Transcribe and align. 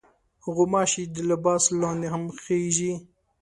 غوماشې 0.53 1.03
د 1.15 1.17
لباس 1.29 1.63
لاندې 1.81 2.07
هم 2.13 2.23
خېژي. 2.43 2.93